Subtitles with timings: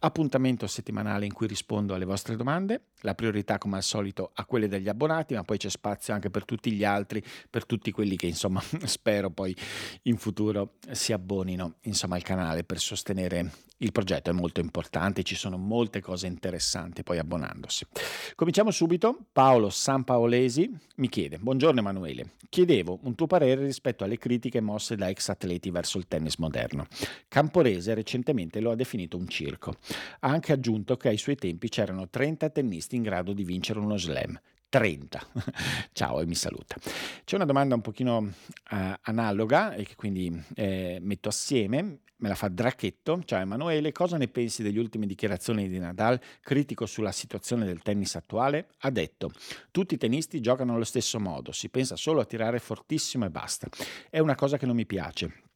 [0.00, 4.68] Appuntamento settimanale in cui rispondo alle vostre domande, la priorità come al solito a quelle
[4.68, 8.26] degli abbonati, ma poi c'è spazio anche per tutti gli altri, per tutti quelli che
[8.26, 9.54] insomma spero poi
[10.02, 15.36] in futuro si abbonino insomma al canale per sostenere il progetto è molto importante, ci
[15.36, 17.86] sono molte cose interessanti poi abbonandosi.
[18.34, 19.16] Cominciamo subito.
[19.32, 25.08] Paolo Sampaolesi mi chiede: Buongiorno Emanuele, chiedevo un tuo parere rispetto alle critiche mosse da
[25.08, 26.86] ex atleti verso il tennis moderno.
[27.28, 29.76] Camporese recentemente lo ha definito un circo.
[30.20, 33.96] Ha anche aggiunto che ai suoi tempi c'erano 30 tennisti in grado di vincere uno
[33.96, 34.38] slam.
[34.68, 35.26] 30.
[35.92, 36.76] Ciao e mi saluta.
[37.24, 38.32] C'è una domanda un pochino
[38.70, 43.22] eh, analoga e che quindi eh, metto assieme, me la fa Dracchetto.
[43.24, 48.14] Ciao Emanuele, cosa ne pensi degli ultimi dichiarazioni di Nadal, critico sulla situazione del tennis
[48.16, 48.68] attuale?
[48.78, 49.30] Ha detto,
[49.70, 53.68] tutti i tennisti giocano allo stesso modo, si pensa solo a tirare fortissimo e basta.
[54.10, 55.47] È una cosa che non mi piace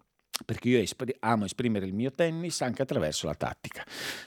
[0.45, 3.85] perché io espr- amo esprimere il mio tennis anche attraverso la tattica.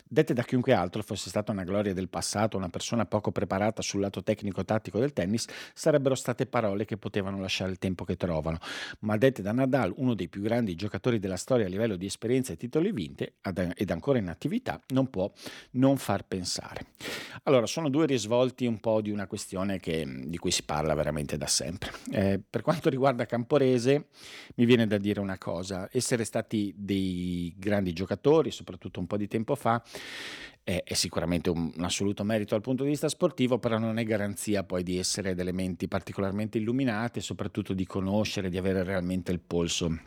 [0.07, 4.01] Dette da chiunque altro fosse stata una gloria del passato, una persona poco preparata sul
[4.01, 8.59] lato tecnico-tattico del tennis, sarebbero state parole che potevano lasciare il tempo che trovano,
[8.99, 12.53] ma dette da Nadal, uno dei più grandi giocatori della storia a livello di esperienza
[12.53, 13.35] e titoli vinte
[13.75, 15.31] ed ancora in attività, non può
[15.71, 16.85] non far pensare.
[17.43, 21.37] Allora, sono due risvolti un po' di una questione che, di cui si parla veramente
[21.37, 21.91] da sempre.
[22.11, 24.07] Eh, per quanto riguarda Camporese,
[24.55, 29.27] mi viene da dire una cosa essere stati dei grandi giocatori, soprattutto un po' di
[29.27, 29.83] tempo fa,
[30.63, 34.03] è, è sicuramente un, un, assoluto merito dal punto di vista sportivo, però non è
[34.03, 39.39] garanzia poi di essere delle menti particolarmente illuminate soprattutto di conoscere, di avere realmente il
[39.39, 39.97] polso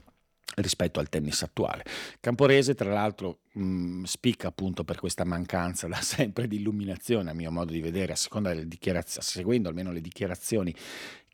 [0.54, 1.84] rispetto al tennis attuale.
[2.20, 7.50] Camporese, tra l'altro, mh, spicca appunto per questa mancanza da sempre di illuminazione, a mio
[7.50, 10.74] modo di vedere, a seconda delle dichiarazioni, seguendo almeno le dichiarazioni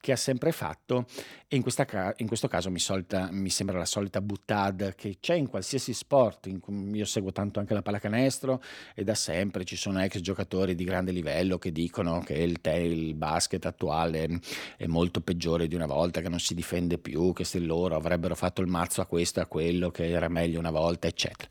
[0.05, 1.07] che ha sempre fatto
[1.49, 1.87] e in, questa,
[2.19, 6.45] in questo caso mi, solita, mi, sembra la solita buttad che c'è in qualsiasi sport,
[6.49, 6.61] in
[6.93, 8.63] io seguo tanto anche la pallacanestro
[8.95, 13.15] e da sempre ci sono ex giocatori di grande livello che dicono che il, il
[13.15, 14.29] basket attuale
[14.77, 18.35] è molto peggiore di una volta, che non si difende più, che se loro avrebbero
[18.35, 21.49] fatto il mazzo a questo e a quello, che era meglio una volta, eccetera.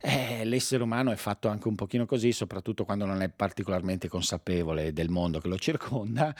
[0.00, 4.92] Eh, l'essere umano è fatto anche un pochino così, soprattutto quando non è particolarmente consapevole
[4.92, 6.34] del mondo che lo circonda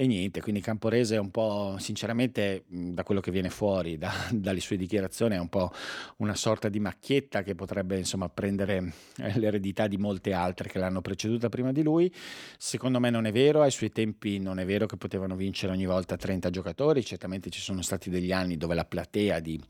[0.00, 4.60] e niente, quindi Camporese è un po', sinceramente, da quello che viene fuori da, dalle
[4.60, 5.72] sue dichiarazioni, è un po'
[6.18, 11.00] una sorta di macchietta che potrebbe insomma prendere eh, l'eredità di molte altre che l'hanno
[11.00, 12.14] preceduta prima di lui.
[12.58, 15.86] Secondo me non è vero, ai suoi tempi non è vero che potevano vincere ogni
[15.86, 19.60] volta 30 giocatori, certamente ci sono stati degli anni dove la platea di,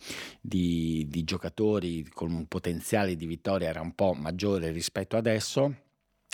[0.42, 5.86] di, di giocatori con un potenziale di vittoria era un po' maggiore rispetto adesso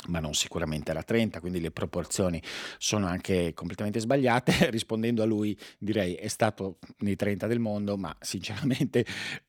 [0.09, 2.43] ma non sicuramente alla 30, quindi le proporzioni
[2.79, 4.71] sono anche completamente sbagliate.
[4.71, 9.05] Rispondendo a lui, direi è stato nei 30 del mondo, ma sinceramente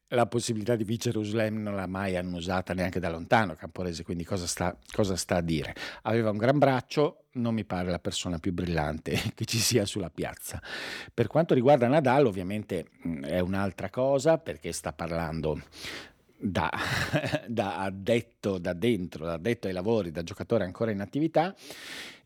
[0.10, 4.24] la possibilità di vincere un slam non l'ha mai annusata neanche da lontano Camporese, quindi
[4.24, 5.76] cosa sta, cosa sta a dire?
[6.04, 10.10] Aveva un gran braccio, non mi pare la persona più brillante che ci sia sulla
[10.10, 10.62] piazza.
[11.14, 12.88] Per quanto riguarda Nadal, ovviamente
[13.22, 15.62] è un'altra cosa perché sta parlando
[16.38, 16.70] da,
[17.48, 21.56] da addetto da dentro, da addetto ai lavori, da giocatore ancora in attività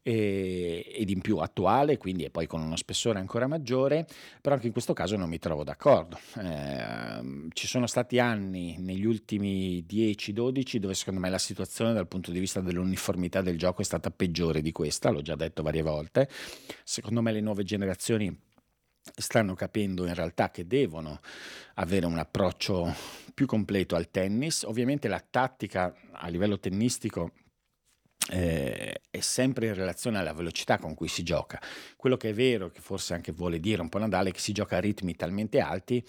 [0.02, 4.08] ed in più attuale, quindi e poi con uno spessore ancora maggiore,
[4.42, 6.18] però anche in questo caso non mi trovo d'accordo.
[6.38, 12.32] Eh, ci sono stati anni negli ultimi 10-12 dove secondo me la situazione dal punto
[12.32, 16.28] di vista dell'uniformità del gioco è stata peggiore di questa, l'ho già detto varie volte.
[16.84, 18.36] Secondo me le nuove generazioni
[19.16, 21.20] stanno capendo in realtà che devono
[21.76, 22.94] avere un approccio
[23.34, 24.64] più completo al tennis.
[24.64, 27.32] Ovviamente la tattica a livello tennistico
[28.30, 31.60] eh, è sempre in relazione alla velocità con cui si gioca.
[31.96, 34.52] Quello che è vero, che forse anche vuole dire un po' Nadale, è che si
[34.52, 36.04] gioca a ritmi talmente alti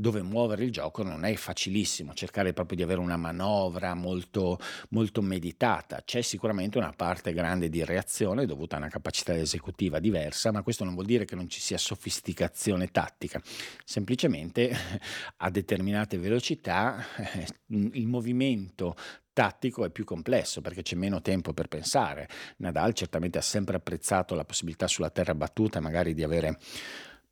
[0.00, 4.56] dove muovere il gioco non è facilissimo, cercare proprio di avere una manovra molto,
[4.90, 6.02] molto meditata.
[6.04, 10.84] C'è sicuramente una parte grande di reazione dovuta a una capacità esecutiva diversa, ma questo
[10.84, 13.42] non vuol dire che non ci sia sofisticazione tattica,
[13.84, 14.72] semplicemente
[15.38, 18.94] a determinate velocità eh, il movimento
[19.38, 22.28] tattico è più complesso perché c'è meno tempo per pensare.
[22.56, 26.58] Nadal certamente ha sempre apprezzato la possibilità sulla terra battuta magari di avere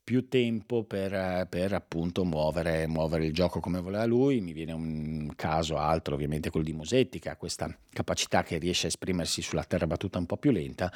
[0.04, 4.40] più tempo per, per appunto muovere, muovere, il gioco come voleva lui.
[4.40, 8.86] Mi viene un caso altro, ovviamente quello di Musetti, che ha questa capacità che riesce
[8.86, 10.92] a esprimersi sulla terra battuta un po' più lenta,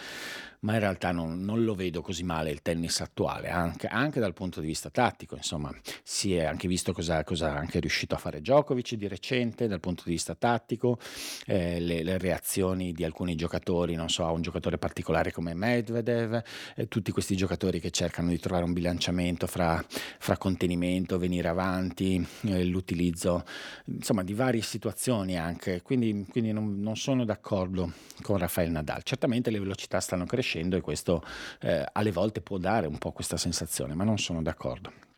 [0.60, 4.34] ma in realtà non, non lo vedo così male il tennis attuale, anche, anche, dal
[4.34, 5.36] punto di vista tattico.
[5.36, 5.72] Insomma,
[6.02, 10.02] si è anche visto cosa, cosa anche riuscito a fare Djokovic di recente dal punto
[10.04, 10.98] di vista tattico,
[11.46, 16.42] eh, le, le, reazioni di alcuni giocatori, non so, a un giocatore particolare come Medvedev,
[16.76, 19.82] eh, tutti questi giocatori che cercano di trovare un bilanciamento fra,
[20.18, 23.44] fra contenimento, venire avanti, eh, l'utilizzo
[23.84, 25.80] insomma di varie situazioni anche.
[25.80, 29.02] Quindi, quindi non, non sono d'accordo con Rafael Nadal.
[29.02, 31.23] Certamente le velocità stanno crescendo crescendo e questo
[31.61, 35.09] eh, alle volte può dare un po' questa sensazione, ma non sono d'accordo.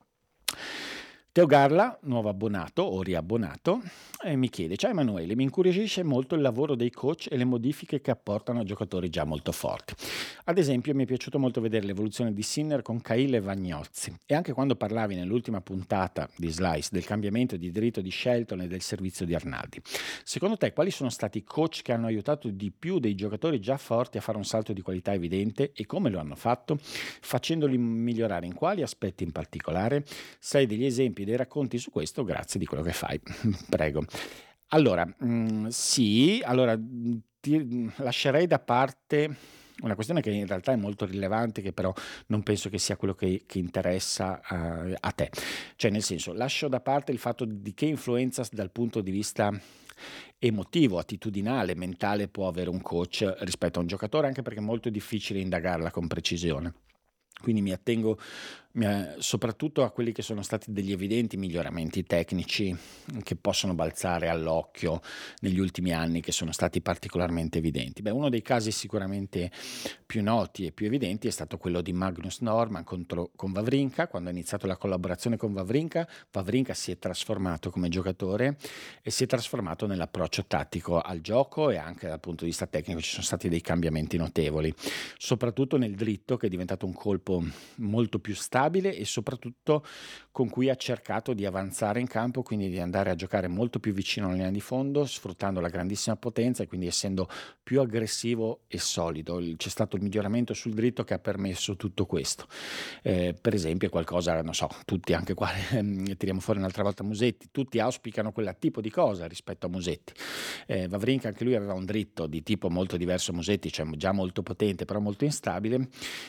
[1.35, 3.81] Teo Garla, nuovo abbonato o riabbonato,
[4.23, 8.03] eh, mi chiede: Ciao Emanuele, mi incuriosisce molto il lavoro dei coach e le modifiche
[8.03, 9.95] che apportano a giocatori già molto forti.
[10.45, 14.15] Ad esempio, mi è piaciuto molto vedere l'evoluzione di Sinner con Caille e Vagnozzi.
[14.27, 18.67] E anche quando parlavi nell'ultima puntata di Slice del cambiamento di diritto di Shelton e
[18.67, 19.81] del servizio di Arnaldi.
[20.25, 23.79] Secondo te, quali sono stati i coach che hanno aiutato di più dei giocatori già
[23.79, 26.79] forti a fare un salto di qualità evidente e come lo hanno fatto?
[26.83, 30.05] Facendoli migliorare in quali aspetti in particolare?
[30.39, 31.21] Sai degli esempi?
[31.25, 33.21] Dei racconti su questo, grazie di quello che fai.
[33.69, 34.05] Prego.
[34.69, 36.79] Allora, mm, sì, allora
[37.41, 39.37] ti mm, lascerei da parte
[39.83, 41.93] una questione che in realtà è molto rilevante, che però
[42.27, 45.31] non penso che sia quello che, che interessa uh, a te.
[45.77, 49.53] Cioè, nel senso, lascio da parte il fatto di che influenza dal punto di vista
[50.39, 54.89] emotivo, attitudinale, mentale può avere un coach rispetto a un giocatore, anche perché è molto
[54.89, 56.75] difficile indagarla con precisione.
[57.43, 58.19] Quindi mi attengo
[59.19, 62.75] soprattutto a quelli che sono stati degli evidenti miglioramenti tecnici
[63.23, 65.03] che possono balzare all'occhio
[65.41, 68.01] negli ultimi anni, che sono stati particolarmente evidenti.
[68.01, 69.51] Beh, uno dei casi sicuramente
[70.07, 74.09] più noti e più evidenti è stato quello di Magnus Norman contro, con Vavrinka.
[74.09, 78.57] Quando ha iniziato la collaborazione con Vavrinka, Vavrinka si è trasformato come giocatore
[79.03, 83.03] e si è trasformato nell'approccio tattico al gioco e anche dal punto di vista tecnico
[83.03, 84.73] ci sono stati dei cambiamenti notevoli,
[85.19, 87.32] soprattutto nel dritto che è diventato un colpo
[87.77, 89.85] molto più stabile stabile e soprattutto
[90.31, 93.93] con cui ha cercato di avanzare in campo, quindi di andare a giocare molto più
[93.93, 97.29] vicino alla linea di fondo, sfruttando la grandissima potenza e quindi essendo
[97.63, 99.41] più aggressivo e solido.
[99.57, 102.47] C'è stato il miglioramento sul dritto che ha permesso tutto questo.
[103.03, 107.49] Eh, per esempio, qualcosa, non so, tutti anche qua, ehm, tiriamo fuori un'altra volta Musetti,
[107.51, 110.15] tutti auspicano quel tipo di cosa rispetto a Musetti.
[110.67, 114.13] Eh, Vavrinka anche lui aveva un dritto di tipo molto diverso a Musetti, cioè già
[114.13, 115.89] molto potente, però molto instabile.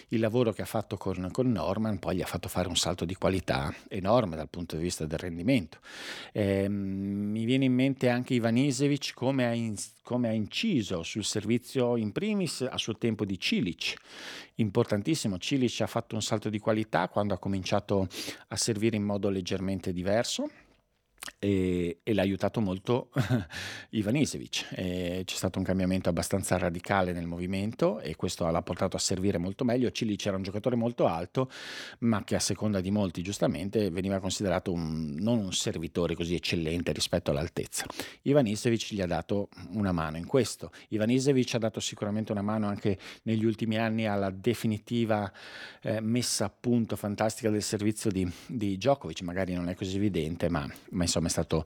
[0.09, 3.05] Il lavoro che ha fatto con, con Norman poi gli ha fatto fare un salto
[3.05, 5.79] di qualità enorme dal punto di vista del rendimento.
[6.31, 12.11] Eh, mi viene in mente anche Ivan Isevic come come ha inciso sul servizio in
[12.11, 13.95] primis a suo tempo di Cilic,
[14.55, 15.37] importantissimo.
[15.37, 18.07] Cilic ha fatto un salto di qualità quando ha cominciato
[18.49, 20.49] a servire in modo leggermente diverso
[21.39, 23.09] e, e l'ha aiutato molto
[23.91, 24.73] Ivan Isevic.
[24.73, 29.63] c'è stato un cambiamento abbastanza radicale nel movimento e questo l'ha portato a servire molto
[29.63, 29.91] meglio.
[29.91, 31.49] Cilic era un giocatore molto alto,
[31.99, 36.91] ma che a seconda di molti giustamente veniva considerato un, non un servitore così eccellente
[36.91, 37.85] rispetto all'altezza.
[38.23, 40.71] Ivan Isevic gli ha dato una mano in questo.
[40.89, 45.31] Ivan Isevic ha dato sicuramente una mano anche negli ultimi anni alla definitiva
[45.81, 50.49] eh, messa a punto fantastica del servizio di, di Djokovic, magari non è così evidente,
[50.49, 51.63] ma, ma insomma stato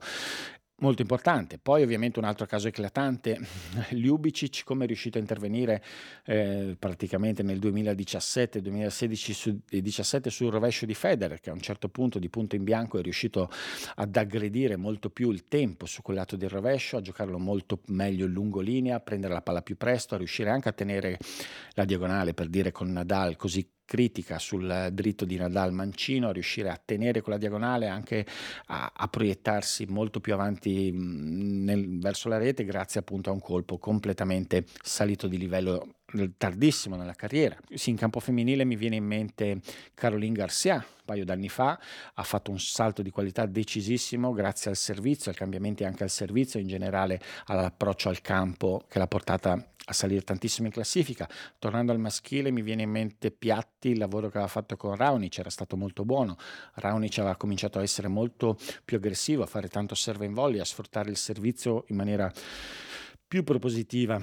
[0.80, 1.58] molto importante.
[1.58, 3.38] Poi ovviamente un altro caso eclatante,
[3.90, 5.82] Ljubicic come è riuscito a intervenire
[6.24, 12.18] eh, praticamente nel 2017-2016 su, 17 sul rovescio di Federer che a un certo punto
[12.18, 13.50] di punto in bianco è riuscito
[13.96, 18.26] ad aggredire molto più il tempo su quel lato del rovescio, a giocarlo molto meglio
[18.26, 21.18] in lungolinea, a prendere la palla più presto, a riuscire anche a tenere
[21.72, 26.78] la diagonale per dire con Nadal così critica sul dritto di Nadal Mancino, riuscire a
[26.84, 28.26] tenere quella diagonale, anche
[28.66, 33.78] a, a proiettarsi molto più avanti nel, verso la rete grazie appunto a un colpo
[33.78, 35.94] completamente salito di livello
[36.36, 37.56] tardissimo nella carriera.
[37.74, 39.60] Sì, in campo femminile mi viene in mente
[39.94, 41.78] Caroline Garcia, un paio d'anni fa,
[42.14, 46.60] ha fatto un salto di qualità decisissimo grazie al servizio, ai cambiamenti anche al servizio,
[46.60, 51.28] in generale all'approccio al campo che l'ha portata a salire tantissimo in classifica.
[51.58, 55.38] Tornando al maschile mi viene in mente Piatti, il lavoro che aveva fatto con Raonic
[55.38, 56.36] era stato molto buono.
[56.74, 60.64] Raonic aveva cominciato a essere molto più aggressivo, a fare tanto serve in volley, a
[60.64, 62.30] sfruttare il servizio in maniera
[63.28, 64.18] più propositiva,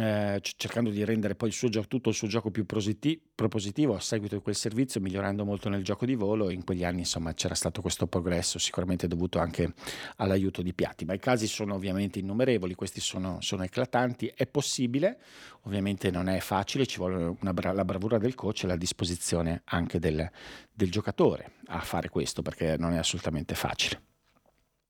[0.00, 3.94] eh, cercando di rendere poi il suo gioco, tutto il suo gioco più prositi- propositivo
[3.94, 6.48] a seguito di quel servizio, migliorando molto nel gioco di volo.
[6.48, 9.74] In quegli anni, insomma, c'era stato questo progresso, sicuramente dovuto anche
[10.16, 11.04] all'aiuto di Piatti.
[11.04, 14.32] Ma i casi sono ovviamente innumerevoli, questi sono, sono eclatanti.
[14.34, 15.18] È possibile,
[15.64, 19.98] ovviamente non è facile, ci vuole bra- la bravura del coach e la disposizione anche
[19.98, 20.26] del,
[20.72, 24.05] del giocatore a fare questo, perché non è assolutamente facile.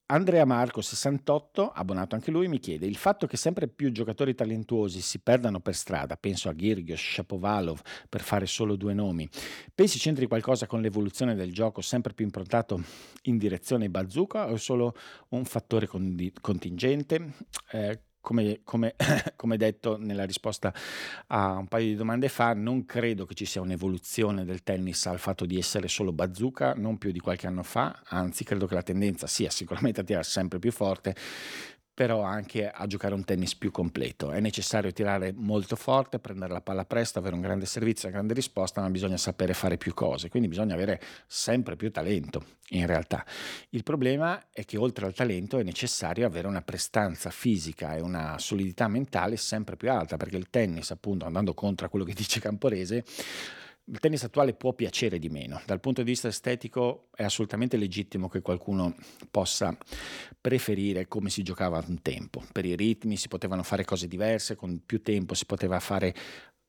[0.08, 5.00] Andrea Marco 68, abbonato anche lui, mi chiede: il fatto che sempre più giocatori talentuosi
[5.00, 9.28] si perdano per strada, penso a Girgios, Shapovalov, per fare solo due nomi,
[9.74, 12.80] pensi c'entri qualcosa con l'evoluzione del gioco sempre più improntato
[13.22, 14.94] in direzione bazooka o è solo
[15.30, 17.34] un fattore contingente?
[17.72, 18.96] Eh, come, come,
[19.36, 20.74] come, detto nella risposta
[21.28, 25.20] a un paio di domande fa, non credo che ci sia un'evoluzione del tennis al
[25.20, 28.82] fatto di essere solo bazooka, non più di qualche anno fa, anzi credo che la
[28.82, 31.14] tendenza sia sicuramente a tirare sempre più forte,
[31.96, 34.30] però anche a giocare un tennis più completo.
[34.30, 38.34] È necessario tirare molto forte, prendere la palla presto, avere un grande servizio, una grande
[38.34, 43.24] risposta, ma bisogna sapere fare più cose, quindi bisogna avere sempre più talento in realtà.
[43.70, 48.38] Il problema è che oltre al talento è necessario avere una prestanza fisica e una
[48.38, 53.06] solidità mentale sempre più alta, perché il tennis, appunto, andando contro quello che dice Camporese,
[53.88, 55.60] il tennis attuale può piacere di meno.
[55.64, 58.94] Dal punto di vista estetico è assolutamente legittimo che qualcuno
[59.30, 59.76] possa
[60.40, 62.42] preferire come si giocava un tempo.
[62.52, 66.14] Per i ritmi si potevano fare cose diverse, con più tempo si poteva fare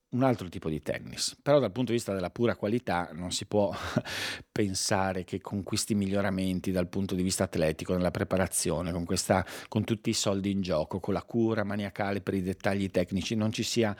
[0.09, 1.35] un altro tipo di tennis.
[1.41, 3.73] Però dal punto di vista della pura qualità non si può
[4.51, 9.83] pensare che con questi miglioramenti dal punto di vista atletico, nella preparazione, con, questa, con
[9.83, 13.63] tutti i soldi in gioco, con la cura maniacale per i dettagli tecnici, non ci
[13.63, 13.95] sia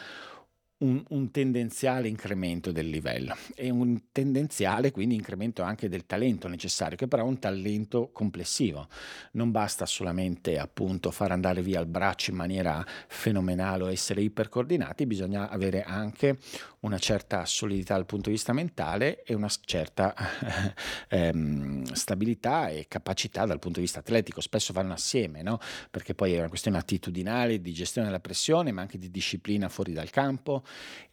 [0.80, 6.96] un, un, tendenziale incremento del livello e un tendenziale quindi incremento anche del talento necessario,
[6.96, 8.88] che però è un talento complessivo.
[9.32, 15.06] Non basta solamente appunto far andare via il braccio in maniera fenomenale o essere ipercoordinati,
[15.06, 16.38] bisogna avere anche
[16.82, 20.14] una certa solidità dal punto di vista mentale e una certa
[21.10, 24.42] ehm, stabilità e capacità dal punto di vista atletico.
[24.42, 25.60] Spesso vanno assieme, no?
[25.90, 29.92] perché poi è una questione attitudinale, di gestione della pressione, ma anche di disciplina fuori
[29.92, 30.64] dal campo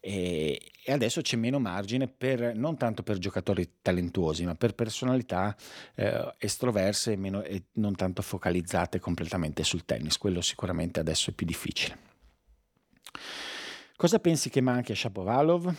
[0.00, 5.56] e, e adesso c'è meno margine per, non tanto per giocatori talentuosi, ma per personalità
[5.94, 10.18] eh, estroverse e, meno, e non tanto focalizzate completamente sul tennis.
[10.18, 11.96] Quello sicuramente adesso è più difficile.
[13.96, 15.74] Cosa pensi che manchi a Shapovalov?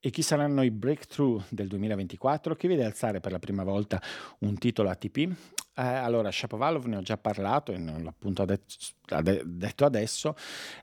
[0.00, 2.54] E chi saranno i breakthrough del 2024?
[2.54, 4.00] Chi vede alzare per la prima volta
[4.40, 5.36] un titolo ATP?
[5.78, 10.34] Eh, allora, Shapovalov ne ho già parlato e non l'ho appunto detto adesso,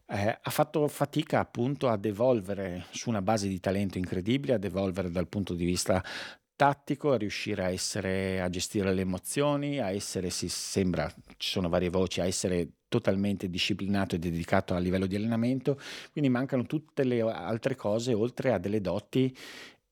[0.08, 5.12] eh, ha fatto fatica appunto ad evolvere su una base di talento incredibile, ad evolvere
[5.12, 6.02] dal punto di vista
[6.56, 11.68] tattico, a riuscire a essere a gestire le emozioni, a essere, si sembra, ci sono
[11.68, 15.78] varie voci, a essere totalmente disciplinato e dedicato a livello di allenamento,
[16.14, 19.36] quindi mancano tutte le altre cose oltre a delle doti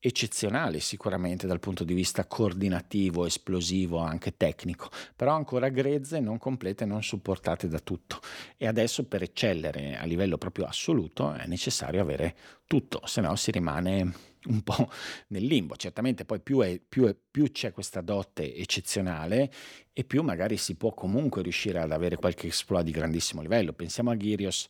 [0.06, 6.84] eccezionali sicuramente dal punto di vista coordinativo, esplosivo, anche tecnico, però ancora grezze, non complete,
[6.84, 8.20] non supportate da tutto.
[8.58, 13.50] E adesso per eccellere a livello proprio assoluto è necessario avere tutto, se no si
[13.50, 14.12] rimane
[14.44, 14.90] un po'
[15.28, 15.74] nel limbo.
[15.74, 19.50] Certamente poi più, è, più, è, più, c'è questa dote eccezionale
[19.94, 23.72] e più magari si può comunque riuscire ad avere qualche exploit di grandissimo livello.
[23.72, 24.66] Pensiamo a Ghirios,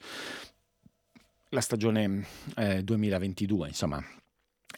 [1.49, 2.25] la stagione
[2.55, 4.01] eh, 2022, insomma,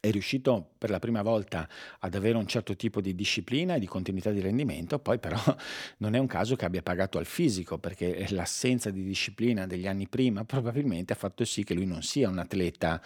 [0.01, 1.69] è riuscito per la prima volta
[2.01, 5.39] ad avere un certo tipo di disciplina e di continuità di rendimento, poi però
[5.99, 10.09] non è un caso che abbia pagato al fisico, perché l'assenza di disciplina degli anni
[10.09, 13.01] prima probabilmente ha fatto sì che lui non sia un atleta,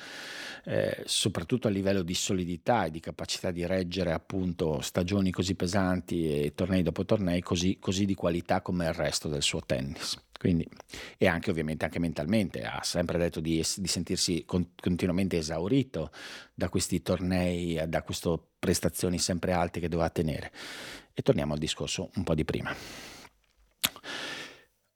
[0.65, 6.45] eh, soprattutto a livello di solidità e di capacità di reggere appunto stagioni così pesanti
[6.45, 10.30] e tornei dopo tornei così, così di qualità come il resto del suo tennis.
[10.41, 10.67] Quindi,
[11.19, 16.11] e anche ovviamente anche mentalmente, ha sempre detto di, di sentirsi con, continuamente esaurito
[16.55, 20.51] da questi tornei, da queste prestazioni sempre alte che doveva tenere.
[21.13, 22.75] E torniamo al discorso un po' di prima.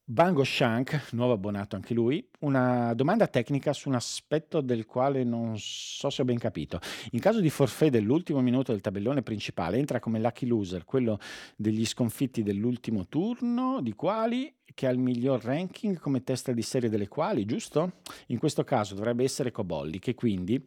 [0.07, 5.57] Bango Shank, nuovo abbonato anche lui, una domanda tecnica su un aspetto del quale non
[5.59, 6.79] so se ho ben capito.
[7.13, 11.19] In caso di forfait dell'ultimo minuto del tabellone principale, entra come lucky loser quello
[11.57, 16.89] degli sconfitti dell'ultimo turno, di quali che ha il miglior ranking come testa di serie
[16.89, 18.01] delle quali, giusto?
[18.29, 20.63] In questo caso dovrebbe essere Cobolli, che quindi,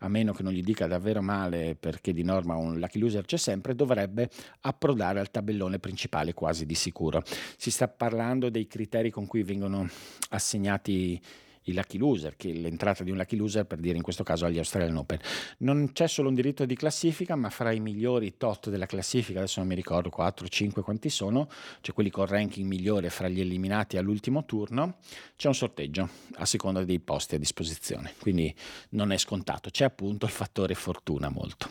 [0.00, 3.36] a meno che non gli dica davvero male perché di norma un lucky loser c'è
[3.36, 4.30] sempre, dovrebbe
[4.60, 7.22] approdare al tabellone principale quasi di sicuro.
[7.56, 9.88] Si sta parlando dei criteri con cui vengono
[10.30, 11.20] assegnati
[11.64, 14.58] il lucky loser, che l'entrata di un lucky loser per dire in questo caso agli
[14.58, 15.18] Australian Open.
[15.58, 19.60] Non c'è solo un diritto di classifica, ma fra i migliori tot della classifica, adesso
[19.60, 21.48] non mi ricordo 4, 5 quanti sono,
[21.80, 24.96] cioè quelli con ranking migliore fra gli eliminati all'ultimo turno,
[25.36, 28.14] c'è un sorteggio a seconda dei posti a disposizione.
[28.18, 28.54] Quindi
[28.90, 31.68] non è scontato, c'è appunto il fattore fortuna molto.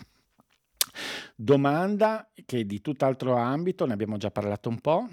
[1.36, 5.08] Domanda che di tutt'altro ambito, ne abbiamo già parlato un po',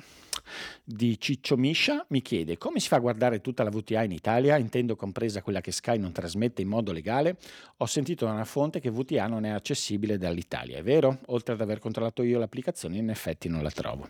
[0.84, 4.56] di Ciccio Miscia mi chiede come si fa a guardare tutta la VTA in Italia,
[4.56, 7.36] intendo compresa quella che Sky non trasmette in modo legale.
[7.78, 11.18] Ho sentito da una fonte che VTA non è accessibile dall'Italia, è vero?
[11.26, 14.08] Oltre ad aver controllato io l'applicazione, in effetti non la trovo.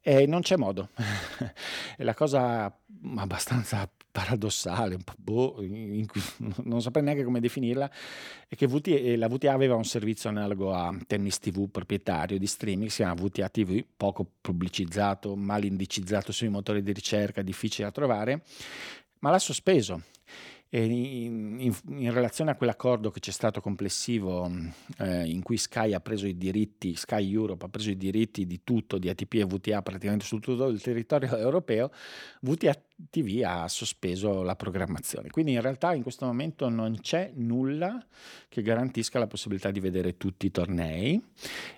[0.00, 0.88] E non c'è modo.
[1.98, 2.76] la cosa
[3.16, 6.06] abbastanza paradossale, un po' boh, cui,
[6.64, 7.90] non saprei neanche come definirla,
[8.46, 12.46] è che VTA, eh, la VTA aveva un servizio analogo a Tennis TV proprietario di
[12.46, 17.92] streaming, si chiama VTA TV, poco pubblicizzato, mal indicizzato sui motori di ricerca, difficile da
[17.92, 18.42] trovare,
[19.20, 20.02] ma l'ha sospeso.
[20.74, 24.50] In, in, in, relazione a quell'accordo che c'è stato complessivo
[25.00, 28.62] eh, in cui Sky ha preso i diritti, Sky Europe ha preso i diritti di
[28.64, 31.90] tutto, di ATP e VTA praticamente su tutto il territorio europeo,
[32.40, 32.74] VTA
[33.10, 35.30] TV ha sospeso la programmazione.
[35.30, 38.04] Quindi in realtà in questo momento non c'è nulla
[38.48, 41.22] che garantisca la possibilità di vedere tutti i tornei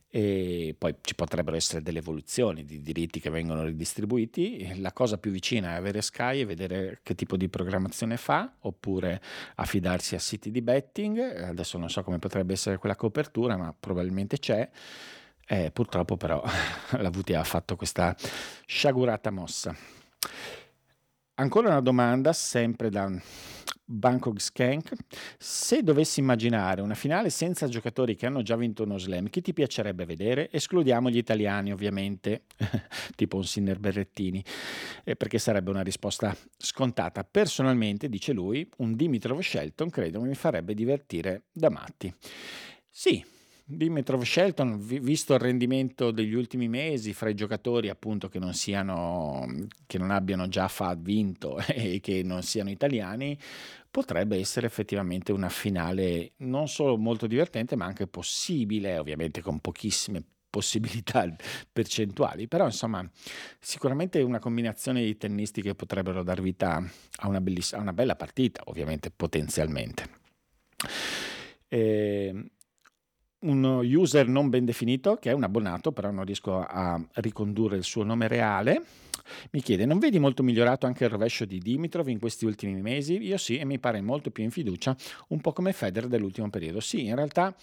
[0.08, 4.80] e poi ci potrebbero essere delle evoluzioni di diritti che vengono ridistribuiti.
[4.80, 9.20] La cosa più vicina è avere Sky e vedere che tipo di programmazione fa, oppure
[9.56, 11.18] affidarsi a siti di betting.
[11.18, 14.70] Adesso non so come potrebbe essere quella copertura, ma probabilmente c'è.
[15.46, 16.40] Eh, purtroppo però
[16.96, 18.14] la VTA ha fatto questa
[18.66, 19.76] sciagurata mossa.
[21.36, 23.10] Ancora una domanda, sempre da
[23.84, 24.92] Bangkok Skank.
[25.36, 29.52] Se dovessi immaginare una finale senza giocatori che hanno già vinto uno slam, chi ti
[29.52, 30.48] piacerebbe vedere?
[30.52, 32.44] Escludiamo gli italiani, ovviamente,
[33.16, 34.44] tipo un Sinner Berrettini,
[35.02, 37.24] eh, perché sarebbe una risposta scontata.
[37.24, 42.14] Personalmente, dice lui, un Dimitrov Shelton credo mi farebbe divertire da matti.
[42.88, 43.24] Sì,
[43.66, 49.46] Dimitrov Shelton, visto il rendimento degli ultimi mesi fra i giocatori appunto che non siano
[49.86, 53.38] che non abbiano già vinto e che non siano italiani,
[53.90, 60.22] potrebbe essere effettivamente una finale non solo molto divertente, ma anche possibile, ovviamente con pochissime
[60.50, 61.34] possibilità
[61.72, 63.04] percentuali, però insomma
[63.58, 66.80] sicuramente una combinazione di tennisti che potrebbero dar vita
[67.16, 70.08] a una, belliss- a una bella partita, ovviamente potenzialmente.
[71.66, 72.50] Eh,
[73.44, 77.84] un user non ben definito, che è un abbonato, però non riesco a ricondurre il
[77.84, 78.82] suo nome reale,
[79.52, 83.22] mi chiede, non vedi molto migliorato anche il rovescio di Dimitrov in questi ultimi mesi?
[83.22, 84.96] Io sì, e mi pare molto più in fiducia,
[85.28, 86.80] un po' come Federer dell'ultimo periodo.
[86.80, 87.54] Sì, in realtà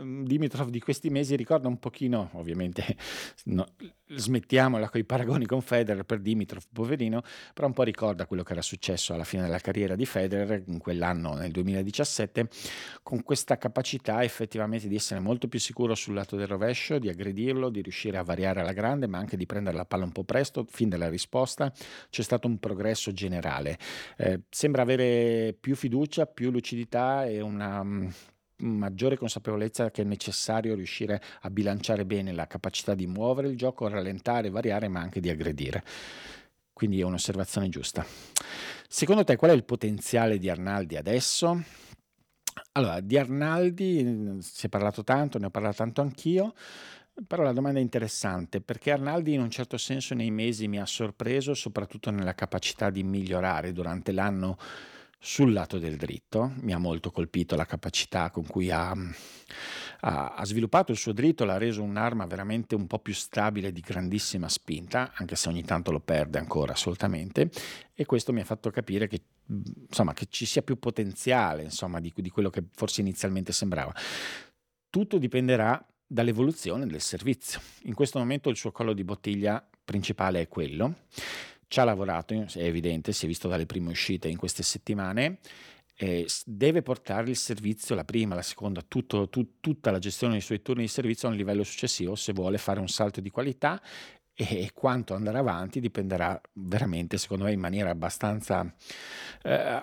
[0.00, 2.96] Dimitrov di questi mesi ricorda un pochino, ovviamente
[3.46, 3.66] no,
[4.08, 7.22] smettiamola con i paragoni con Federer per Dimitrov, poverino,
[7.54, 10.78] però un po' ricorda quello che era successo alla fine della carriera di Federer in
[10.78, 12.48] quell'anno, nel 2017,
[13.02, 17.70] con questa capacità effettivamente di essere molto più sicuro sul lato del rovescio, di aggredirlo,
[17.70, 20.66] di riuscire a variare alla grande, ma anche di prendere la palla un po' presto,
[20.68, 21.72] fin dalla risposta,
[22.10, 23.78] c'è stato un progresso generale.
[24.16, 28.08] Eh, sembra avere più fiducia, più lucidità e una mm,
[28.56, 33.88] maggiore consapevolezza che è necessario riuscire a bilanciare bene la capacità di muovere il gioco,
[33.88, 35.82] rallentare, variare, ma anche di aggredire.
[36.72, 38.04] Quindi è un'osservazione giusta.
[38.88, 41.62] Secondo te qual è il potenziale di Arnaldi adesso?
[42.72, 46.54] Allora, di Arnaldi mm, si è parlato tanto, ne ho parlato tanto anch'io.
[47.26, 50.86] Però la domanda è interessante perché Arnaldi in un certo senso nei mesi mi ha
[50.86, 54.56] sorpreso, soprattutto nella capacità di migliorare durante l'anno
[55.18, 56.52] sul lato del dritto.
[56.62, 58.90] Mi ha molto colpito la capacità con cui ha,
[60.00, 63.80] ha, ha, sviluppato il suo dritto, l'ha reso un'arma veramente un po' più stabile, di
[63.80, 67.50] grandissima spinta, anche se ogni tanto lo perde ancora assolutamente.
[67.94, 69.22] E questo mi ha fatto capire che,
[69.86, 73.94] insomma, che ci sia più potenziale insomma, di, di quello che forse inizialmente sembrava.
[74.90, 77.60] Tutto dipenderà dall'evoluzione del servizio.
[77.84, 81.06] In questo momento il suo collo di bottiglia principale è quello.
[81.66, 85.38] Ci ha lavorato, è evidente, si è visto dalle prime uscite in queste settimane.
[86.44, 90.60] Deve portare il servizio, la prima, la seconda, tutto, tu, tutta la gestione dei suoi
[90.60, 93.80] turni di servizio a un livello successivo se vuole fare un salto di qualità
[94.34, 98.70] e quanto andare avanti dipenderà veramente, secondo me, in maniera abbastanza...
[99.42, 99.80] Eh,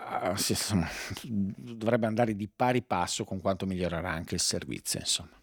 [1.23, 5.38] dovrebbe andare di pari passo con quanto migliorerà anche il servizio, insomma.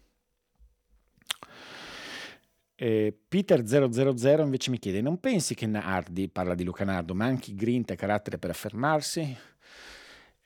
[2.79, 7.93] Eh, Peter000 invece mi chiede: Non pensi che Nardi, parla di Luca Nardo, manchi grinta
[7.93, 9.35] e carattere per affermarsi?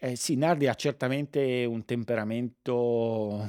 [0.03, 3.47] Eh, sì, Nardi ha certamente un temperamento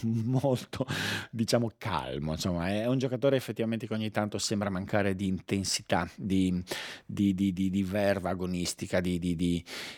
[0.00, 0.86] molto,
[1.30, 6.62] diciamo, calmo, insomma, è un giocatore effettivamente che ogni tanto sembra mancare di intensità, di,
[7.04, 9.02] di, di, di verva agonistica,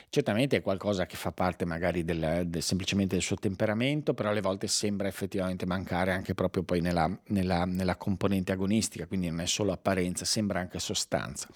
[0.08, 4.40] certamente è qualcosa che fa parte magari del, del, semplicemente del suo temperamento, però alle
[4.40, 9.46] volte sembra effettivamente mancare anche proprio poi nella, nella, nella componente agonistica, quindi non è
[9.46, 11.46] solo apparenza, sembra anche sostanza.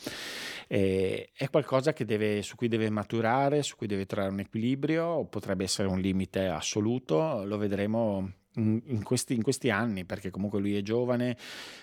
[0.69, 5.65] Eh, è qualcosa deve, su cui deve maturare, su cui deve trovare un equilibrio, potrebbe
[5.65, 10.83] essere un limite assoluto, lo vedremo in questi, in questi, anni, perché comunque lui è
[10.83, 11.37] giovane,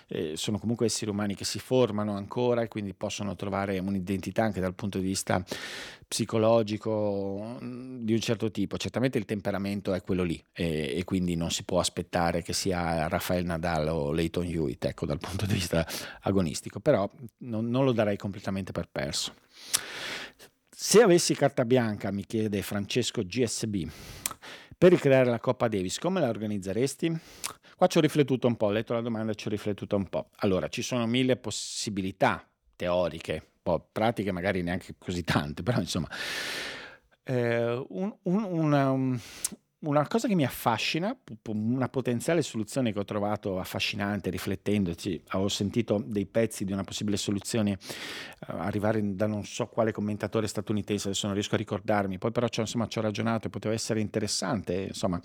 [0.08, 4.60] eh, sono comunque esseri umani che si formano ancora e quindi possono trovare un'identità anche
[4.60, 5.42] dal punto di vista
[6.06, 8.76] psicologico mm, di un certo tipo.
[8.76, 13.08] Certamente il temperamento è quello lì e, e quindi non si può aspettare che sia
[13.08, 15.86] Rafael Nadal o Leighton Hewitt, ecco, dal punto di vista
[16.20, 19.32] agonistico, però non, non lo darei completamente per perso.
[20.88, 23.90] Se avessi carta bianca, mi chiede Francesco GSB,
[24.78, 27.12] per ricreare la Coppa Davis, come la organizzeresti?
[27.76, 30.08] Qua ci ho riflettuto un po', ho letto la domanda e ci ho riflettuto un
[30.08, 30.30] po'.
[30.36, 36.08] Allora, ci sono mille possibilità teoriche, po' pratiche magari neanche così tante, però insomma,
[37.24, 39.18] eh, un, un, una, un,
[39.86, 46.02] una cosa che mi affascina, una potenziale soluzione che ho trovato affascinante riflettendoci, avevo sentito
[46.04, 51.26] dei pezzi di una possibile soluzione uh, arrivare da non so quale commentatore statunitense, adesso
[51.26, 55.20] non riesco a ricordarmi, poi però insomma, ci ho ragionato e poteva essere interessante, insomma,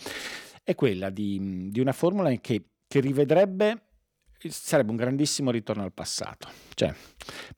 [0.63, 3.85] è quella di, di una formula che, che rivedrebbe
[4.49, 6.93] sarebbe un grandissimo ritorno al passato, cioè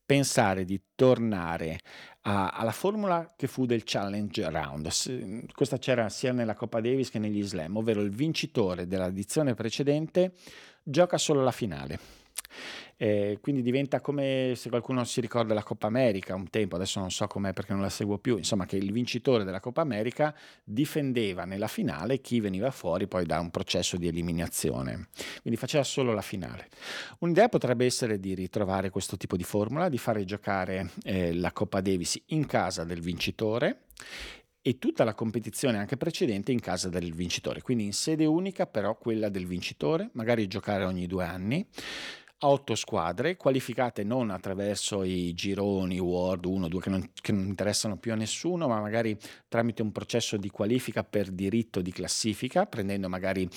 [0.05, 1.79] pensare di tornare
[2.23, 5.51] alla formula che fu del Challenge Round.
[5.53, 10.33] Questa c'era sia nella Coppa Davis che negli Slam, ovvero il vincitore dell'edizione precedente
[10.83, 12.21] gioca solo la finale
[13.03, 17.11] eh, quindi diventa come se qualcuno si ricorda la Coppa America un tempo, adesso non
[17.11, 21.43] so com'è perché non la seguo più, insomma che il vincitore della Coppa America difendeva
[21.43, 25.09] nella finale chi veniva fuori poi da un processo di eliminazione,
[25.41, 26.69] quindi faceva solo la finale.
[27.19, 31.81] Un'idea potrebbe essere di ritrovare questo tipo di formula, di fare giocare eh, la Coppa
[31.81, 33.79] Davis in casa del vincitore
[34.61, 38.95] e tutta la competizione anche precedente in casa del vincitore, quindi in sede unica però
[38.95, 41.67] quella del vincitore, magari giocare ogni due anni
[42.45, 47.97] otto squadre, qualificate non attraverso i gironi World 1, 2 che non, che non, interessano
[47.97, 53.09] più a nessuno, ma magari tramite un processo di qualifica per diritto di classifica, prendendo
[53.09, 53.47] magari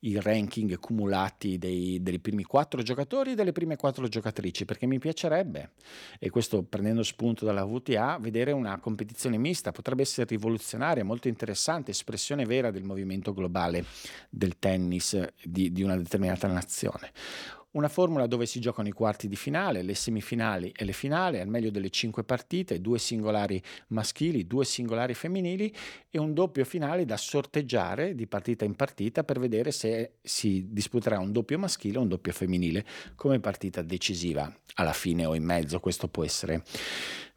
[0.00, 4.98] i ranking cumulati dei, dei primi quattro giocatori e delle prime quattro giocatrici, perché mi
[4.98, 5.72] piacerebbe,
[6.18, 11.90] e questo prendendo spunto dalla VTA, vedere una competizione mista, potrebbe essere rivoluzionaria, molto interessante,
[11.90, 13.84] espressione vera del movimento globale
[14.28, 17.12] del tennis di, di una determinata nazione.
[17.74, 21.48] Una formula dove si giocano i quarti di finale, le semifinali e le finali, al
[21.48, 25.74] meglio delle cinque partite, due singolari maschili, due singolari femminili
[26.08, 31.18] e un doppio finale da sorteggiare di partita in partita per vedere se si disputerà
[31.18, 35.80] un doppio maschile o un doppio femminile come partita decisiva alla fine o in mezzo.
[35.80, 36.62] Questo può essere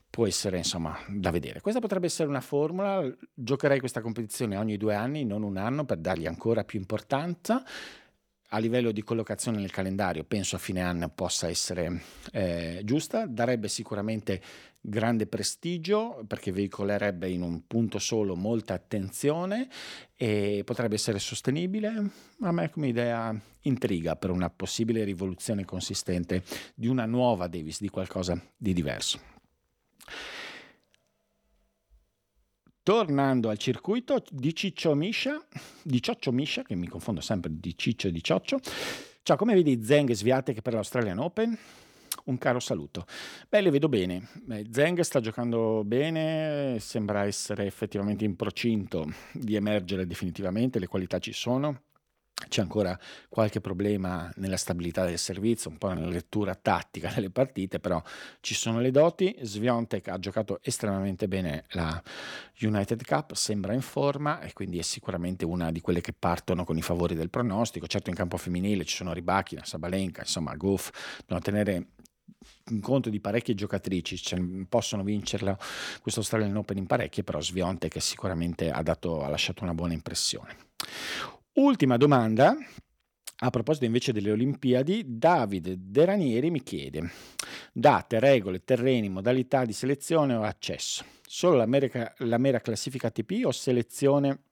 [0.08, 1.62] può essere insomma da vedere.
[1.62, 5.98] Questa potrebbe essere una formula, giocherei questa competizione ogni due anni, non un anno, per
[5.98, 7.64] dargli ancora più importanza
[8.50, 13.68] a livello di collocazione nel calendario penso a fine anno possa essere eh, giusta, darebbe
[13.68, 14.42] sicuramente
[14.80, 19.68] grande prestigio perché veicolerebbe in un punto solo molta attenzione
[20.16, 22.10] e potrebbe essere sostenibile.
[22.42, 27.90] A me come idea intriga per una possibile rivoluzione consistente di una nuova Davis, di
[27.90, 29.20] qualcosa di diverso.
[32.88, 35.46] Tornando al circuito di Ciccio Miscia,
[35.84, 38.62] di Cioccio Miscia, che mi confondo sempre di Ciccio e di Cioccio.
[39.24, 41.58] Ciao, come vedi Zeng sviate che per l'Australian Open?
[42.24, 43.06] Un caro saluto.
[43.50, 44.30] Beh, le vedo bene.
[44.36, 51.20] Beh, Zeng sta giocando bene, sembra essere effettivamente in procinto di emergere definitivamente, le qualità
[51.20, 51.87] ci sono.
[52.48, 52.98] C'è ancora
[53.30, 58.02] qualche problema nella stabilità del servizio, un po' nella lettura tattica delle partite, però
[58.42, 59.36] ci sono le doti.
[59.42, 62.02] Sviontek ha giocato estremamente bene la
[62.62, 66.78] United Cup, sembra in forma e quindi è sicuramente una di quelle che partono con
[66.78, 67.88] i favori del pronostico.
[67.88, 70.92] Certo in campo femminile ci sono Ribachina, Sabalenka, insomma Goff,
[71.26, 71.88] devono tenere
[72.70, 75.58] in conto di parecchie giocatrici, cioè, possono vincerla
[76.02, 80.56] questo Australian Open in parecchie, però Sviontek sicuramente ha, dato, ha lasciato una buona impressione.
[81.58, 82.56] Ultima domanda,
[83.40, 87.10] a proposito invece delle Olimpiadi, Davide De Ranieri mi chiede:
[87.74, 91.04] date, regole, terreni, modalità di selezione o accesso?
[91.26, 94.44] Solo la mera, la mera classifica ATP o selezione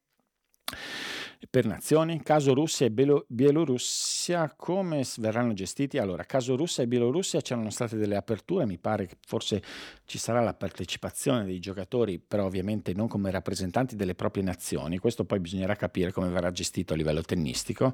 [1.49, 2.21] per nazioni?
[2.21, 5.99] Caso Russia e Bielorussia Russia, come verranno gestiti?
[5.99, 9.61] Allora, caso Russia e Bielorussia c'erano state delle aperture, mi pare che forse
[10.05, 14.97] ci sarà la partecipazione dei giocatori, però ovviamente non come rappresentanti delle proprie nazioni.
[14.97, 17.93] Questo poi bisognerà capire come verrà gestito a livello tennistico.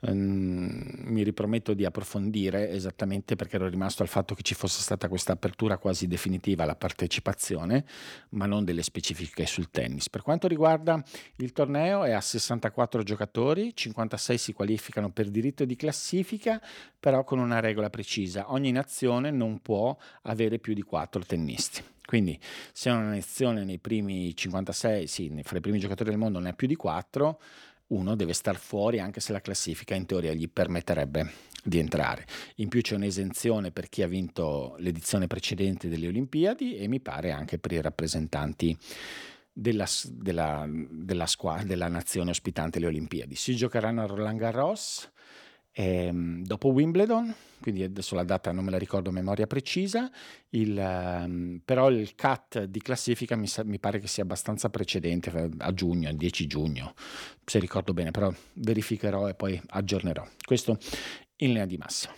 [0.00, 5.08] Um, mi riprometto di approfondire esattamente perché ero rimasto al fatto che ci fosse stata
[5.08, 7.84] questa apertura quasi definitiva alla partecipazione,
[8.30, 10.08] ma non delle specifiche sul tennis.
[10.08, 11.02] Per quanto riguarda
[11.36, 16.60] il torneo è a 64 giocatori, 56 si qualificano per diritto di classifica,
[16.98, 18.52] però con una regola precisa.
[18.52, 21.82] Ogni nazione non può avere più di 4 tennisti.
[22.04, 22.38] Quindi
[22.72, 26.52] se una nazione nei primi 56, sì, fra i primi giocatori del mondo ne ha
[26.52, 27.40] più di 4,
[27.86, 32.26] uno deve star fuori anche se la classifica in teoria gli permetterebbe di entrare.
[32.56, 37.30] In più c'è un'esenzione per chi ha vinto l'edizione precedente delle Olimpiadi e mi pare
[37.30, 38.76] anche per i rappresentanti
[39.56, 43.36] della, della, della, squadra, della nazione ospitante le Olimpiadi.
[43.36, 45.10] Si giocheranno a Roland Garros
[45.70, 50.10] ehm, dopo Wimbledon, quindi adesso la data non me la ricordo a memoria precisa,
[50.50, 55.72] il, um, però il cut di classifica mi, mi, pare che sia abbastanza precedente, a
[55.72, 56.94] giugno, il 10 giugno,
[57.44, 60.26] se ricordo bene, però verificherò e poi aggiornerò.
[60.44, 60.78] Questo
[61.36, 62.12] in linea di massa.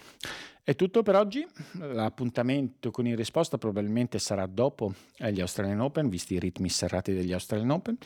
[0.67, 6.35] È tutto per oggi, l'appuntamento con il risposta probabilmente sarà dopo gli Australian Open, visti
[6.35, 7.97] i ritmi serrati degli Australian Open.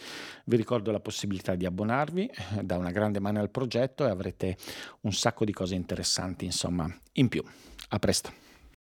[0.44, 4.58] Vi ricordo la possibilità di abbonarvi, eh, da una grande mano al progetto e avrete
[5.00, 7.42] un sacco di cose interessanti, insomma, in più.
[7.88, 8.49] A presto.